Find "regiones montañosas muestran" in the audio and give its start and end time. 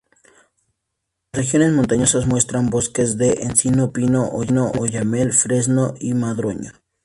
1.45-2.71